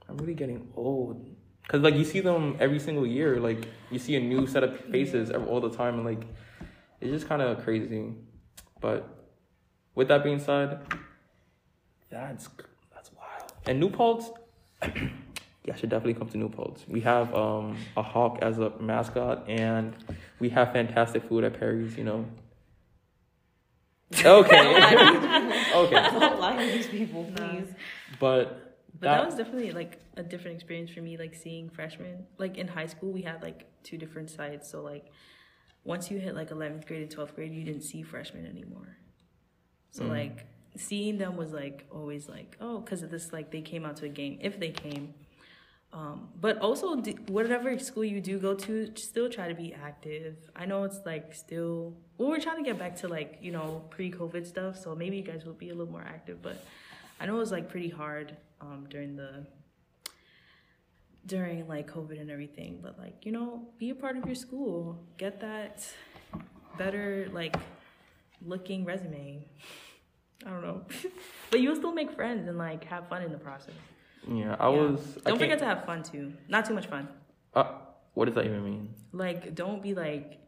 I'm 0.10 0.18
really 0.18 0.34
getting 0.34 0.72
old. 0.76 1.33
Cause 1.68 1.82
like 1.82 1.96
you 1.96 2.04
see 2.04 2.20
them 2.20 2.58
every 2.60 2.80
single 2.80 3.08
year, 3.08 3.40
like 3.40 3.68
you 3.90 3.98
see 3.98 4.16
a 4.16 4.20
new 4.20 4.46
set 4.48 4.64
of 4.64 4.78
faces 4.86 5.32
ev- 5.32 5.48
all 5.48 5.62
the 5.62 5.70
time, 5.70 5.96
and 5.96 6.06
like 6.06 6.28
it's 7.00 7.10
just 7.12 7.28
kind 7.28 7.42
of 7.42 7.64
crazy. 7.64 8.14
But 8.82 9.08
with 9.96 10.10
that 10.10 10.24
being 10.24 10.40
said, 10.40 10.86
that's 12.10 12.50
that's 12.94 13.12
wild. 13.14 13.54
And 13.66 13.80
New 13.80 13.90
Paltz, 13.90 14.30
yeah, 15.64 15.76
should 15.76 15.90
definitely 15.90 16.16
come 16.16 16.28
to 16.30 16.38
New 16.38 16.50
Paltz. 16.50 16.86
We 16.88 17.00
have 17.02 17.34
um 17.34 17.78
a 17.96 18.04
hawk 18.04 18.40
as 18.42 18.60
a 18.60 18.72
mascot, 18.82 19.46
and 19.50 19.96
we 20.40 20.50
have 20.50 20.74
fantastic 20.74 21.24
food 21.30 21.46
at 21.46 21.58
Perry's. 21.60 21.98
You 21.98 22.04
know. 22.04 22.26
Okay. 24.14 24.60
okay. 25.76 25.96
don't 26.20 26.40
lie 26.40 26.56
to 26.56 26.72
these 26.72 26.86
people, 26.86 27.32
please. 27.36 27.74
But 28.20 28.73
But 28.94 29.02
that, 29.02 29.18
That- 29.18 29.26
was 29.26 29.36
definitely 29.36 29.72
like 29.72 30.00
a 30.18 30.24
different 30.24 30.56
experience 30.56 30.92
for 30.92 31.02
me, 31.02 31.18
like 31.18 31.34
seeing 31.36 31.70
freshmen. 31.70 32.26
Like 32.38 32.58
in 32.58 32.68
high 32.68 32.86
school, 32.88 33.12
we 33.12 33.22
had 33.24 33.42
like 33.42 33.66
two 33.84 33.98
different 33.98 34.30
sides. 34.30 34.70
So 34.70 34.82
like 34.82 35.06
once 35.84 36.10
you 36.12 36.18
hit 36.20 36.36
like 36.36 36.50
11th 36.52 36.86
grade 36.88 37.02
and 37.02 37.12
12th 37.16 37.36
grade, 37.36 37.52
you 37.54 37.64
didn't 37.64 37.82
see 37.84 38.04
freshmen 38.04 38.46
anymore. 38.46 38.98
So 39.92 40.04
Mm. 40.04 40.10
like 40.10 40.46
seeing 40.78 41.18
them 41.18 41.36
was 41.36 41.52
like 41.52 41.86
always 41.92 42.30
like, 42.30 42.56
oh, 42.62 42.80
because 42.80 43.04
of 43.04 43.10
this, 43.12 43.34
like 43.34 43.52
they 43.52 43.62
came 43.62 43.86
out 43.86 43.98
to 43.98 44.06
a 44.06 44.10
game 44.10 44.38
if 44.42 44.60
they 44.60 44.70
came. 44.70 45.14
Um, 45.92 46.30
but 46.42 46.58
also, 46.58 46.96
d- 46.96 47.18
whatever 47.28 47.78
school 47.78 48.04
you 48.04 48.20
do 48.20 48.40
go 48.40 48.56
to, 48.56 48.92
still 48.96 49.30
try 49.30 49.48
to 49.48 49.54
be 49.54 49.76
active. 49.76 50.38
I 50.56 50.66
know 50.66 50.84
it's 50.86 51.00
like 51.06 51.36
still, 51.36 51.94
well, 52.18 52.30
we're 52.30 52.40
trying 52.40 52.58
to 52.58 52.64
get 52.64 52.80
back 52.80 52.96
to 53.02 53.08
like, 53.08 53.38
you 53.42 53.52
know, 53.52 53.84
pre 53.92 54.10
COVID 54.12 54.48
stuff. 54.48 54.76
So 54.80 54.96
maybe 54.96 55.18
you 55.18 55.24
guys 55.24 55.46
will 55.46 55.54
be 55.54 55.70
a 55.70 55.76
little 55.76 55.92
more 55.92 56.02
active. 56.02 56.42
But 56.42 56.58
I 57.20 57.28
know 57.28 57.36
it 57.36 57.40
was 57.40 57.52
like 57.52 57.70
pretty 57.70 57.90
hard 57.90 58.36
um, 58.64 58.86
during 58.90 59.16
the, 59.16 59.46
during 61.26 61.68
like 61.68 61.92
COVID 61.92 62.20
and 62.20 62.30
everything. 62.32 62.80
But 62.82 62.98
like, 62.98 63.26
you 63.26 63.32
know, 63.32 63.68
be 63.78 63.90
a 63.90 63.96
part 63.96 64.18
of 64.18 64.26
your 64.26 64.36
school. 64.36 65.04
Get 65.18 65.40
that 65.42 65.88
better, 66.78 67.28
like, 67.32 67.56
looking 68.46 68.86
resume. 68.86 69.46
I 70.46 70.50
don't 70.50 70.62
know. 70.62 70.82
but 71.52 71.60
you'll 71.62 71.76
still 71.76 71.94
make 71.94 72.12
friends 72.12 72.48
and 72.48 72.58
like 72.58 72.84
have 72.86 73.08
fun 73.08 73.22
in 73.22 73.32
the 73.32 73.38
process. 73.38 73.76
yeah, 74.28 74.56
I 74.60 74.70
Yeah. 74.70 74.82
was. 74.82 75.18
Don't 75.26 75.40
forget 75.40 75.60
to 75.60 75.66
have 75.66 75.86
fun 75.86 76.04
too. 76.04 76.34
Not 76.50 76.66
too 76.66 76.74
much 76.74 76.88
fun. 76.88 77.08
Uh, 77.54 77.66
what 78.14 78.26
does 78.26 78.36
that 78.36 78.46
even 78.46 78.64
mean? 78.64 78.94
Like, 79.14 79.56
don't 79.56 79.82
be 79.82 79.94
like, 79.94 80.40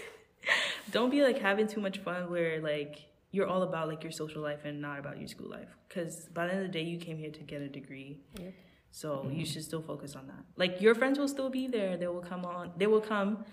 don't 0.90 1.10
be 1.10 1.22
like 1.22 1.38
having 1.38 1.66
too 1.66 1.80
much 1.80 1.98
fun 1.98 2.30
where 2.30 2.60
like 2.60 3.00
you're 3.34 3.48
all 3.48 3.62
about 3.62 3.88
like 3.88 4.02
your 4.04 4.12
social 4.12 4.40
life 4.40 4.64
and 4.64 4.80
not 4.80 4.98
about 4.98 5.18
your 5.18 5.26
school 5.26 5.50
life. 5.50 5.68
Because 5.88 6.28
by 6.32 6.46
the 6.46 6.52
end 6.52 6.62
of 6.64 6.72
the 6.72 6.78
day, 6.78 6.84
you 6.84 6.98
came 6.98 7.18
here 7.18 7.30
to 7.30 7.40
get 7.40 7.60
a 7.60 7.68
degree. 7.68 8.20
Yep. 8.38 8.54
So 8.92 9.28
you 9.32 9.44
should 9.44 9.64
still 9.64 9.82
focus 9.82 10.14
on 10.14 10.28
that. 10.28 10.44
Like 10.56 10.80
your 10.80 10.94
friends 10.94 11.18
will 11.18 11.26
still 11.26 11.50
be 11.50 11.66
there. 11.66 11.96
They 11.96 12.06
will 12.06 12.20
come 12.20 12.44
on. 12.44 12.70
They 12.76 12.86
will 12.86 13.00
come. 13.00 13.44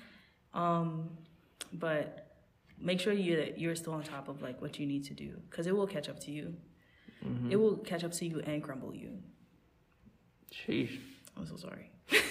Um, 0.54 1.10
but 1.74 2.28
make 2.80 3.00
sure 3.00 3.12
you 3.12 3.38
that 3.38 3.60
you're 3.60 3.76
still 3.76 3.94
on 3.94 4.04
top 4.04 4.28
of 4.28 4.44
like 4.44 4.62
what 4.62 4.78
you 4.80 4.86
need 4.86 5.04
to 5.06 5.16
do 5.16 5.32
because 5.50 5.66
it 5.66 5.76
will 5.76 5.88
catch 5.88 6.10
up 6.10 6.20
to 6.22 6.32
you. 6.32 6.54
Mm-hmm. 7.26 7.52
It 7.52 7.60
will 7.60 7.78
catch 7.78 8.04
up 8.04 8.12
to 8.14 8.26
you 8.26 8.40
and 8.42 8.62
crumble 8.64 8.94
you. 8.94 9.18
Sheesh. 10.54 11.00
I'm 11.36 11.48
so 11.48 11.56
sorry. 11.56 11.90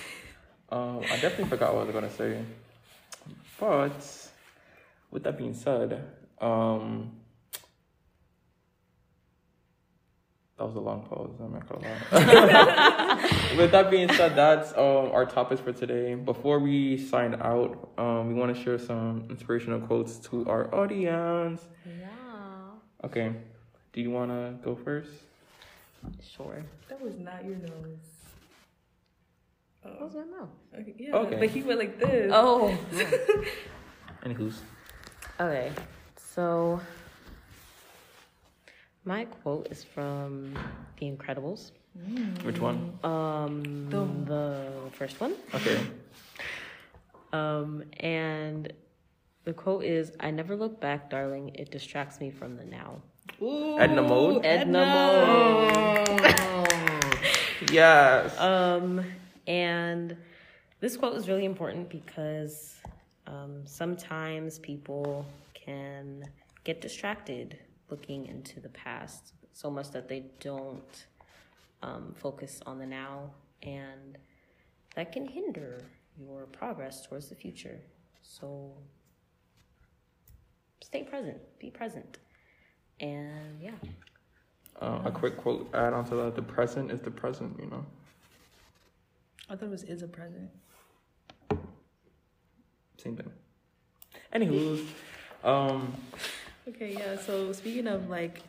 Um, 0.73 1.01
I 1.11 1.17
definitely 1.17 1.47
forgot 1.47 1.75
what 1.75 1.81
I 1.81 1.85
was 1.87 1.93
gonna 1.93 2.11
say, 2.11 2.45
but 3.59 4.31
with 5.11 5.25
that 5.25 5.37
being 5.37 5.53
said, 5.53 6.01
um, 6.41 7.11
that 10.61 10.67
was 10.67 10.77
a 10.77 10.81
long 10.81 11.01
pause. 11.05 11.31
I'm 11.43 11.53
not 11.55 11.67
gonna 11.67 11.89
lie. 12.13 13.55
with 13.57 13.71
that 13.73 13.91
being 13.91 14.13
said, 14.13 14.37
that's 14.37 14.73
um, 14.73 15.11
our 15.11 15.25
topics 15.25 15.59
for 15.59 15.73
today. 15.73 16.15
Before 16.15 16.59
we 16.59 16.99
sign 16.99 17.35
out, 17.41 17.89
um, 17.97 18.29
we 18.29 18.35
want 18.35 18.55
to 18.55 18.63
share 18.63 18.79
some 18.79 19.25
inspirational 19.31 19.81
quotes 19.81 20.19
to 20.29 20.47
our 20.51 20.73
audience. 20.75 21.63
Yeah. 21.87 22.09
Okay, 23.05 23.33
do 23.95 24.03
you 24.03 24.11
want 24.11 24.31
to 24.33 24.55
go 24.63 24.75
first? 24.77 25.09
Sure. 26.23 26.63
That 26.91 27.01
was 27.01 27.17
not 27.19 27.43
your 27.43 27.57
nose. 27.57 27.97
What 29.81 29.99
was 30.03 30.15
my 30.15 30.25
mouth? 30.25 30.51
Okay, 30.79 30.95
yeah, 30.99 31.17
Okay. 31.17 31.37
but 31.37 31.49
he 31.49 31.63
went 31.63 31.79
like 31.79 31.99
this. 31.99 32.31
Oh. 32.35 32.77
Anywho's. 34.27 34.61
Okay. 35.41 35.73
So 36.35 36.83
my 39.05 39.25
quote 39.25 39.69
is 39.71 39.83
from 39.85 40.55
The 40.99 41.07
Incredibles. 41.11 41.73
Which 42.43 42.61
one? 42.61 42.99
Um, 43.03 43.91
The- 43.91 44.07
the 44.25 44.91
first 44.93 45.21
one. 45.21 45.35
Okay. 45.55 45.81
Um, 47.33 47.85
and 47.99 48.73
the 49.45 49.53
quote 49.53 49.85
is, 49.85 50.13
"I 50.21 50.31
never 50.31 50.55
look 50.57 50.81
back, 50.81 51.11
darling. 51.11 51.51
It 51.55 51.71
distracts 51.71 52.21
me 52.21 52.31
from 52.31 52.57
the 52.57 52.65
now." 52.65 53.03
Ooh, 53.43 53.79
Edna 53.79 54.03
Mode? 54.03 54.45
Edna 54.45 54.85
Mode. 54.87 56.35
Yes. 57.71 58.39
Um, 58.39 59.05
and 59.47 60.17
this 60.81 60.97
quote 60.97 61.15
is 61.17 61.29
really 61.29 61.45
important 61.45 61.89
because 61.89 62.81
um, 63.27 63.65
sometimes 63.67 64.59
people 64.59 65.25
can 65.55 66.25
get 66.65 66.81
distracted 66.81 67.59
looking 67.91 68.27
into 68.27 68.61
the 68.61 68.69
past 68.69 69.33
so 69.53 69.71
much 69.71 69.91
that 69.91 70.09
they 70.09 70.25
don't 70.41 71.07
um, 71.83 72.15
focus 72.17 72.61
on 72.67 72.79
the 72.79 72.87
now, 72.87 73.31
and 73.63 74.19
that 74.95 75.13
can 75.13 75.27
hinder 75.27 75.85
your 76.19 76.47
progress 76.47 77.07
towards 77.07 77.29
the 77.29 77.35
future. 77.35 77.81
So 78.23 78.73
stay 80.83 81.03
present, 81.03 81.39
be 81.59 81.71
present, 81.71 82.19
and 83.01 83.61
yeah. 83.61 83.73
Uh, 84.81 85.03
a 85.05 85.11
quick 85.11 85.37
quote 85.37 85.69
add 85.75 85.93
on 85.93 86.05
to 86.07 86.15
that: 86.17 86.37
"The 86.37 86.43
present 86.43 86.91
is 86.91 87.01
the 87.01 87.11
present." 87.11 87.59
You 87.59 87.71
know. 87.71 87.87
I 89.49 89.57
thought 89.57 89.67
it 89.67 89.71
was 89.71 89.83
is 89.83 90.03
a 90.03 90.09
present. 90.09 90.51
Same 92.99 93.17
thing. 93.17 93.33
Anywho, 94.35 94.87
um, 95.43 95.95
Okay, 96.71 96.95
yeah. 96.97 97.19
So 97.19 97.53
speaking 97.53 97.89
of 97.89 98.09
like, 98.09 98.43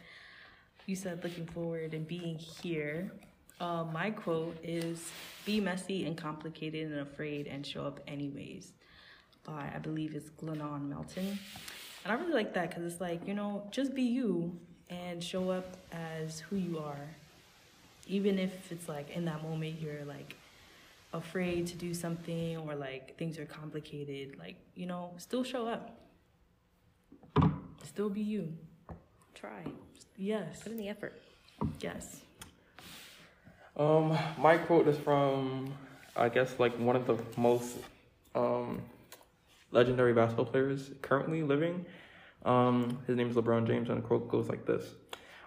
you 0.85 0.95
said 0.95 1.23
looking 1.23 1.47
forward 1.47 1.95
and 1.95 2.07
being 2.07 2.37
here. 2.37 3.11
Uh, 3.59 3.83
my 3.91 4.11
quote 4.11 4.55
is 4.63 5.11
"Be 5.43 5.59
messy 5.59 6.05
and 6.05 6.15
complicated 6.15 6.91
and 6.91 6.99
afraid 6.99 7.47
and 7.47 7.65
show 7.65 7.83
up 7.83 7.99
anyways." 8.07 8.73
By 9.43 9.71
I 9.75 9.79
believe 9.79 10.13
it's 10.13 10.29
Glennon 10.29 10.87
Melton, 10.87 11.39
and 12.03 12.11
I 12.11 12.13
really 12.13 12.33
like 12.33 12.53
that 12.53 12.69
because 12.69 12.91
it's 12.91 13.01
like 13.01 13.27
you 13.27 13.33
know 13.33 13.63
just 13.71 13.95
be 13.95 14.03
you 14.03 14.55
and 14.91 15.23
show 15.23 15.49
up 15.49 15.77
as 15.91 16.41
who 16.41 16.57
you 16.57 16.77
are, 16.77 17.07
even 18.07 18.37
if 18.37 18.71
it's 18.71 18.87
like 18.87 19.09
in 19.15 19.25
that 19.25 19.41
moment 19.41 19.81
you're 19.81 20.05
like 20.05 20.35
afraid 21.13 21.65
to 21.67 21.75
do 21.75 21.93
something 21.95 22.57
or 22.57 22.75
like 22.75 23.17
things 23.17 23.39
are 23.39 23.45
complicated. 23.45 24.37
Like 24.37 24.57
you 24.75 24.85
know, 24.85 25.11
still 25.17 25.43
show 25.43 25.67
up. 25.67 25.97
Still 27.83 28.09
be 28.09 28.21
you. 28.21 28.53
Try, 29.33 29.63
Yes. 30.17 30.61
put 30.61 30.71
in 30.71 30.77
the 30.77 30.87
effort. 30.89 31.21
Yes. 31.79 32.21
um, 33.77 34.17
my 34.37 34.57
quote 34.57 34.87
is 34.87 34.97
from, 34.97 35.73
I 36.15 36.29
guess, 36.29 36.59
like 36.59 36.77
one 36.77 36.95
of 36.95 37.05
the 37.07 37.17
most 37.37 37.77
um, 38.35 38.81
legendary 39.71 40.13
basketball 40.13 40.45
players 40.45 40.91
currently 41.01 41.41
living. 41.43 41.85
Um, 42.45 42.99
his 43.07 43.15
name 43.15 43.29
is 43.29 43.35
LeBron 43.35 43.65
James, 43.67 43.89
and 43.89 43.99
the 43.99 44.01
quote 44.07 44.27
goes 44.29 44.47
like 44.49 44.65
this: 44.65 44.85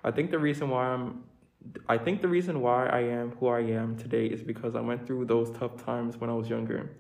"I 0.02 0.10
think 0.10 0.30
the 0.30 0.38
reason 0.38 0.70
why 0.70 0.86
I'm, 0.86 1.24
I 1.88 1.98
think 1.98 2.22
the 2.22 2.28
reason 2.28 2.60
why 2.60 2.86
I 2.86 3.00
am 3.00 3.32
who 3.32 3.48
I 3.48 3.60
am 3.60 3.96
today 3.96 4.26
is 4.26 4.42
because 4.42 4.74
I 4.74 4.80
went 4.80 5.06
through 5.06 5.26
those 5.26 5.50
tough 5.58 5.84
times 5.84 6.16
when 6.16 6.30
I 6.30 6.34
was 6.34 6.48
younger." 6.48 6.90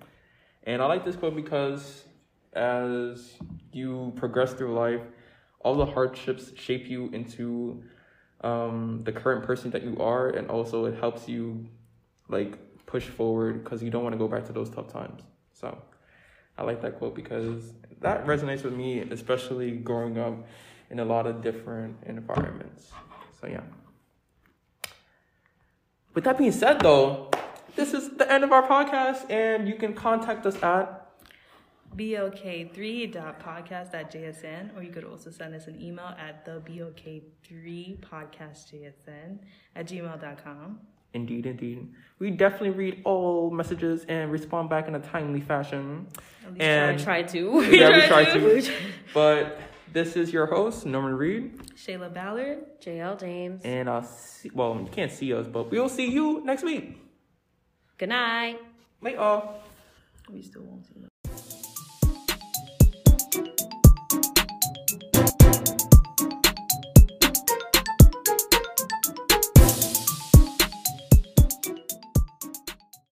And 0.64 0.80
I 0.82 0.86
like 0.86 1.04
this 1.04 1.16
quote 1.16 1.36
because 1.36 2.04
as 2.54 3.34
you 3.72 4.12
progress 4.16 4.52
through 4.54 4.74
life, 4.74 5.02
all 5.64 5.74
the 5.74 5.86
hardships 5.86 6.52
shape 6.56 6.86
you 6.86 7.08
into 7.12 7.82
um, 8.42 9.00
the 9.04 9.12
current 9.12 9.44
person 9.44 9.70
that 9.70 9.82
you 9.82 9.96
are, 9.98 10.28
and 10.28 10.50
also 10.50 10.84
it 10.84 10.98
helps 11.00 11.28
you 11.28 11.66
like 12.28 12.58
push 12.86 13.06
forward 13.08 13.64
because 13.64 13.82
you 13.82 13.90
don't 13.90 14.04
want 14.04 14.12
to 14.12 14.18
go 14.18 14.28
back 14.28 14.44
to 14.46 14.52
those 14.52 14.70
tough 14.70 14.92
times. 14.92 15.22
So 15.52 15.76
I 16.56 16.62
like 16.62 16.82
that 16.82 16.98
quote 16.98 17.14
because 17.14 17.72
that 18.00 18.26
resonates 18.26 18.62
with 18.62 18.74
me, 18.74 19.00
especially 19.00 19.72
growing 19.72 20.18
up 20.18 20.46
in 20.90 21.00
a 21.00 21.04
lot 21.04 21.26
of 21.26 21.42
different 21.42 21.96
environments. 22.06 22.92
So 23.40 23.48
yeah. 23.48 23.62
With 26.12 26.24
that 26.24 26.38
being 26.38 26.52
said, 26.52 26.80
though, 26.80 27.30
this 27.74 27.92
is 27.92 28.10
the 28.10 28.30
end 28.30 28.44
of 28.44 28.52
our 28.52 28.68
podcast, 28.68 29.28
and 29.30 29.66
you 29.66 29.74
can 29.74 29.94
contact 29.94 30.46
us 30.46 30.62
at 30.62 31.03
BLK3.podcast 31.96 33.94
at 33.94 34.12
JSN, 34.12 34.76
or 34.76 34.82
you 34.82 34.90
could 34.90 35.04
also 35.04 35.30
send 35.30 35.54
us 35.54 35.66
an 35.66 35.80
email 35.80 36.14
at 36.18 36.44
the 36.44 36.60
BLK3podcastJSN 36.60 39.38
at 39.76 39.86
gmail.com. 39.86 40.80
Indeed, 41.12 41.46
indeed. 41.46 41.88
We 42.18 42.30
definitely 42.32 42.70
read 42.70 43.02
all 43.04 43.50
messages 43.50 44.04
and 44.08 44.32
respond 44.32 44.68
back 44.68 44.88
in 44.88 44.96
a 44.96 45.00
timely 45.00 45.40
fashion. 45.40 46.08
At 46.44 46.52
least 46.54 46.62
And 46.62 47.00
I 47.00 47.04
try 47.04 47.22
to. 47.22 47.38
yeah, 47.70 47.90
we 47.90 48.00
try 48.06 48.24
try 48.24 48.34
to. 48.34 48.60
to. 48.62 48.72
But 49.12 49.60
this 49.92 50.16
is 50.16 50.32
your 50.32 50.46
host, 50.46 50.86
Norman 50.86 51.14
Reed. 51.14 51.56
Shayla 51.76 52.12
Ballard. 52.12 52.80
JL 52.80 53.20
James. 53.20 53.62
And 53.64 53.88
I'll 53.88 54.02
see, 54.02 54.50
well, 54.52 54.76
you 54.80 54.88
can't 54.90 55.12
see 55.12 55.32
us, 55.32 55.46
but 55.46 55.70
we'll 55.70 55.88
see 55.88 56.10
you 56.10 56.42
next 56.44 56.64
week. 56.64 57.00
Good 57.96 58.08
night. 58.08 58.58
Later. 59.00 59.42
We 60.28 60.42
still 60.42 60.62
won't 60.62 60.84
see 60.84 60.94
them. 65.64 65.93